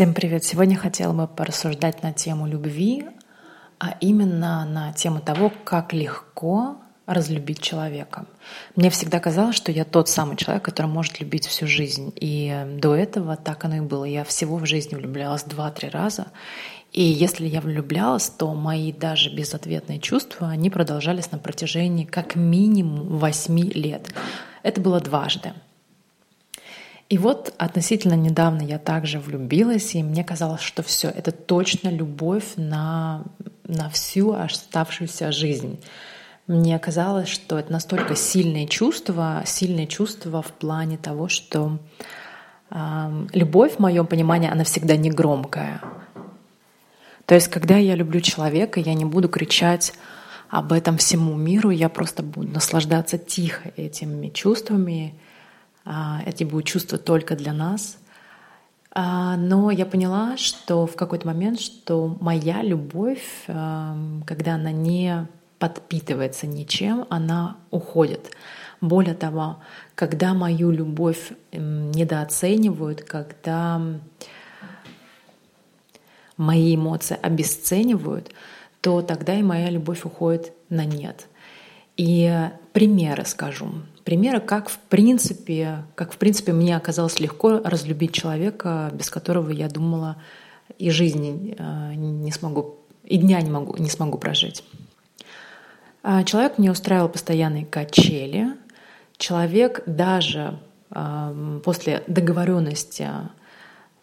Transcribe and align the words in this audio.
Всем 0.00 0.14
привет! 0.14 0.44
Сегодня 0.44 0.78
хотела 0.78 1.12
бы 1.12 1.26
порассуждать 1.26 2.02
на 2.02 2.14
тему 2.14 2.46
любви, 2.46 3.04
а 3.78 3.98
именно 4.00 4.64
на 4.64 4.94
тему 4.94 5.20
того, 5.20 5.52
как 5.62 5.92
легко 5.92 6.78
разлюбить 7.04 7.60
человека. 7.60 8.24
Мне 8.76 8.88
всегда 8.88 9.20
казалось, 9.20 9.56
что 9.56 9.70
я 9.70 9.84
тот 9.84 10.08
самый 10.08 10.38
человек, 10.38 10.64
который 10.64 10.86
может 10.86 11.20
любить 11.20 11.46
всю 11.46 11.66
жизнь. 11.66 12.14
И 12.16 12.78
до 12.80 12.96
этого 12.96 13.36
так 13.36 13.62
оно 13.66 13.76
и 13.76 13.80
было. 13.80 14.06
Я 14.06 14.24
всего 14.24 14.56
в 14.56 14.64
жизни 14.64 14.94
влюблялась 14.94 15.44
два-три 15.44 15.90
раза. 15.90 16.28
И 16.92 17.02
если 17.02 17.46
я 17.46 17.60
влюблялась, 17.60 18.30
то 18.30 18.54
мои 18.54 18.92
даже 18.92 19.28
безответные 19.28 20.00
чувства, 20.00 20.48
они 20.48 20.70
продолжались 20.70 21.30
на 21.30 21.36
протяжении 21.36 22.06
как 22.06 22.36
минимум 22.36 23.18
восьми 23.18 23.64
лет. 23.64 24.14
Это 24.62 24.80
было 24.80 24.98
дважды. 24.98 25.52
И 27.10 27.18
вот 27.18 27.52
относительно 27.58 28.14
недавно 28.14 28.62
я 28.62 28.78
также 28.78 29.18
влюбилась, 29.18 29.96
и 29.96 30.02
мне 30.02 30.22
казалось, 30.22 30.60
что 30.60 30.84
все, 30.84 31.08
это 31.08 31.32
точно 31.32 31.88
любовь 31.88 32.52
на, 32.56 33.24
на 33.64 33.90
всю 33.90 34.32
оставшуюся 34.32 35.32
жизнь. 35.32 35.80
Мне 36.46 36.78
казалось, 36.78 37.28
что 37.28 37.58
это 37.58 37.72
настолько 37.72 38.14
сильное 38.14 38.68
чувство, 38.68 39.42
сильное 39.44 39.86
чувство 39.86 40.40
в 40.40 40.52
плане 40.52 40.98
того, 40.98 41.28
что 41.28 41.80
э, 42.70 43.26
любовь, 43.32 43.74
в 43.74 43.78
моем 43.80 44.06
понимании, 44.06 44.48
она 44.48 44.62
всегда 44.62 44.96
не 44.96 45.10
громкая. 45.10 45.80
То 47.26 47.34
есть, 47.34 47.48
когда 47.48 47.76
я 47.76 47.96
люблю 47.96 48.20
человека, 48.20 48.78
я 48.78 48.94
не 48.94 49.04
буду 49.04 49.28
кричать 49.28 49.94
об 50.48 50.72
этом 50.72 50.96
всему 50.96 51.34
миру, 51.34 51.70
я 51.70 51.88
просто 51.88 52.22
буду 52.22 52.52
наслаждаться 52.52 53.18
тихо 53.18 53.72
этими 53.76 54.28
чувствами, 54.28 55.14
эти 56.26 56.44
будут 56.44 56.66
чувства 56.66 56.98
только 56.98 57.36
для 57.36 57.52
нас. 57.52 57.98
А, 58.92 59.36
но 59.36 59.70
я 59.70 59.86
поняла, 59.86 60.36
что 60.36 60.86
в 60.86 60.96
какой-то 60.96 61.26
момент, 61.26 61.60
что 61.60 62.16
моя 62.20 62.62
любовь, 62.62 63.44
когда 63.46 64.54
она 64.54 64.72
не 64.72 65.26
подпитывается 65.58 66.46
ничем, 66.46 67.06
она 67.10 67.56
уходит. 67.70 68.30
Более 68.80 69.14
того, 69.14 69.58
когда 69.94 70.32
мою 70.32 70.70
любовь 70.70 71.32
недооценивают, 71.52 73.02
когда 73.02 73.80
мои 76.36 76.74
эмоции 76.74 77.18
обесценивают, 77.20 78.32
то 78.80 79.02
тогда 79.02 79.34
и 79.34 79.42
моя 79.42 79.68
любовь 79.68 80.04
уходит 80.04 80.52
на 80.70 80.86
нет. 80.86 81.26
И 81.98 82.48
примеры 82.72 83.26
скажу 83.26 83.70
примеры, 84.04 84.40
как 84.40 84.68
в 84.68 84.78
принципе, 84.78 85.84
как 85.94 86.12
в 86.12 86.16
принципе 86.16 86.52
мне 86.52 86.76
оказалось 86.76 87.20
легко 87.20 87.60
разлюбить 87.64 88.12
человека, 88.12 88.90
без 88.92 89.10
которого 89.10 89.50
я 89.50 89.68
думала 89.68 90.16
и 90.78 90.90
жизни 90.90 91.56
э, 91.58 91.94
не 91.94 92.32
смогу, 92.32 92.78
и 93.04 93.16
дня 93.16 93.40
не 93.40 93.50
могу, 93.50 93.76
не 93.76 93.90
смогу 93.90 94.18
прожить. 94.18 94.64
А, 96.02 96.24
человек 96.24 96.58
мне 96.58 96.70
устраивал 96.70 97.08
постоянные 97.08 97.66
качели. 97.66 98.56
Человек 99.18 99.82
даже 99.86 100.58
после 101.64 102.02
договоренности 102.08 103.08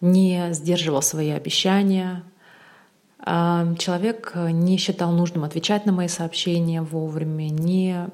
не 0.00 0.52
сдерживал 0.52 1.00
свои 1.00 1.30
обещания. 1.30 2.22
Человек 3.24 4.32
не 4.34 4.76
считал 4.76 5.12
нужным 5.12 5.44
отвечать 5.44 5.86
на 5.86 5.92
мои 5.92 6.08
сообщения 6.08 6.82
вовремя, 6.82 7.48
не 7.48 8.08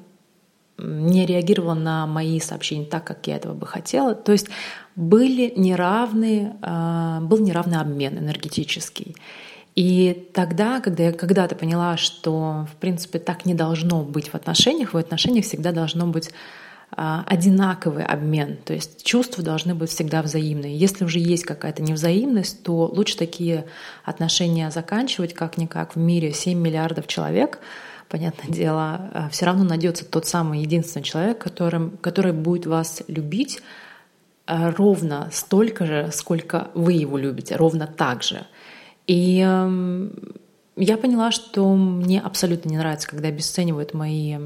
не 1.21 1.25
реагировала 1.27 1.73
на 1.73 2.07
мои 2.07 2.39
сообщения 2.39 2.85
так, 2.85 3.03
как 3.03 3.25
я 3.27 3.37
этого 3.37 3.53
бы 3.53 3.65
хотела. 3.65 4.15
То 4.15 4.31
есть 4.31 4.47
были 4.95 5.53
неравные, 5.55 6.55
а, 6.61 7.21
был 7.21 7.37
неравный 7.39 7.79
обмен 7.79 8.17
энергетический. 8.17 9.15
И 9.75 10.29
тогда, 10.33 10.81
когда 10.81 11.03
я 11.03 11.11
когда-то 11.13 11.55
поняла, 11.55 11.95
что, 11.95 12.67
в 12.71 12.75
принципе, 12.77 13.19
так 13.19 13.45
не 13.45 13.53
должно 13.53 14.03
быть 14.03 14.27
в 14.27 14.35
отношениях, 14.35 14.93
в 14.93 14.97
отношениях 14.97 15.45
всегда 15.45 15.71
должно 15.71 16.07
быть 16.07 16.31
а, 16.91 17.23
одинаковый 17.25 18.03
обмен, 18.03 18.57
то 18.65 18.73
есть 18.73 19.03
чувства 19.05 19.43
должны 19.43 19.73
быть 19.73 19.89
всегда 19.91 20.21
взаимные. 20.21 20.75
Если 20.75 21.05
уже 21.05 21.19
есть 21.19 21.45
какая-то 21.45 21.81
невзаимность, 21.81 22.63
то 22.63 22.85
лучше 22.87 23.15
такие 23.15 23.65
отношения 24.03 24.69
заканчивать 24.71 25.33
как-никак 25.33 25.95
в 25.95 25.99
мире 25.99 26.33
7 26.33 26.59
миллиардов 26.59 27.07
человек— 27.07 27.59
понятное 28.11 28.53
дело, 28.53 29.09
э, 29.13 29.29
все 29.31 29.45
равно 29.45 29.63
найдется 29.63 30.05
тот 30.05 30.27
самый 30.27 30.61
единственный 30.61 31.03
человек, 31.03 31.39
которым, 31.39 31.97
который 32.01 32.33
будет 32.33 32.65
вас 32.65 33.01
любить 33.07 33.61
э, 34.47 34.69
ровно 34.71 35.29
столько 35.31 35.85
же, 35.85 36.09
сколько 36.11 36.69
вы 36.73 36.93
его 36.93 37.17
любите, 37.17 37.55
ровно 37.55 37.87
так 37.87 38.21
же. 38.21 38.45
И 39.07 39.39
эм, 39.39 40.13
я 40.75 40.97
поняла, 40.97 41.31
что 41.31 41.73
мне 41.73 42.19
абсолютно 42.19 42.69
не 42.69 42.77
нравится, 42.77 43.07
когда 43.07 43.29
обесценивают 43.29 43.93
мои 43.93 44.37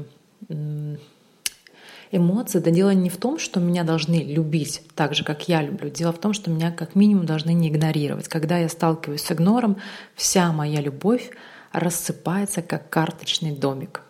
эмоции. 2.10 2.60
Да 2.60 2.70
дело 2.70 2.90
не 2.90 3.10
в 3.10 3.16
том, 3.16 3.38
что 3.38 3.60
меня 3.60 3.84
должны 3.84 4.22
любить 4.22 4.82
так 4.94 5.14
же, 5.14 5.24
как 5.24 5.48
я 5.48 5.60
люблю. 5.62 5.90
Дело 5.90 6.12
в 6.12 6.18
том, 6.18 6.32
что 6.32 6.50
меня 6.50 6.70
как 6.70 6.94
минимум 6.94 7.26
должны 7.26 7.52
не 7.52 7.68
игнорировать. 7.68 8.28
Когда 8.28 8.58
я 8.58 8.68
сталкиваюсь 8.68 9.22
с 9.22 9.32
игнором, 9.32 9.76
вся 10.14 10.52
моя 10.52 10.80
любовь 10.80 11.30
рассыпается, 11.76 12.62
как 12.62 12.88
карточный 12.90 13.52
домик. 13.52 14.02